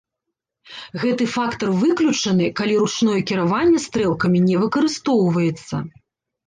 [1.03, 5.75] Гэты фактар выключаны, калі ручное кіраванне стрэлкамі не выкарыстоўваецца.